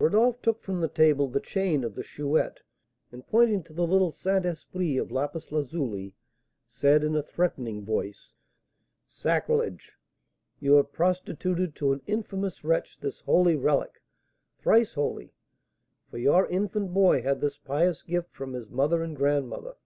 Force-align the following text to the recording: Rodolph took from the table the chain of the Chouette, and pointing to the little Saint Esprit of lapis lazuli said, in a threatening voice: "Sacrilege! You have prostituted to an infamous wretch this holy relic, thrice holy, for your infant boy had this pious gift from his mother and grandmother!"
Rodolph 0.00 0.42
took 0.42 0.60
from 0.64 0.80
the 0.80 0.88
table 0.88 1.28
the 1.28 1.38
chain 1.38 1.84
of 1.84 1.94
the 1.94 2.02
Chouette, 2.02 2.62
and 3.12 3.24
pointing 3.28 3.62
to 3.62 3.72
the 3.72 3.86
little 3.86 4.10
Saint 4.10 4.44
Esprit 4.44 4.96
of 4.96 5.12
lapis 5.12 5.52
lazuli 5.52 6.16
said, 6.66 7.04
in 7.04 7.14
a 7.14 7.22
threatening 7.22 7.84
voice: 7.84 8.32
"Sacrilege! 9.06 9.92
You 10.58 10.72
have 10.72 10.90
prostituted 10.92 11.76
to 11.76 11.92
an 11.92 12.02
infamous 12.08 12.64
wretch 12.64 12.98
this 12.98 13.20
holy 13.20 13.54
relic, 13.54 14.02
thrice 14.58 14.94
holy, 14.94 15.32
for 16.10 16.18
your 16.18 16.48
infant 16.48 16.92
boy 16.92 17.22
had 17.22 17.40
this 17.40 17.56
pious 17.56 18.02
gift 18.02 18.34
from 18.34 18.54
his 18.54 18.68
mother 18.68 19.04
and 19.04 19.14
grandmother!" 19.14 19.76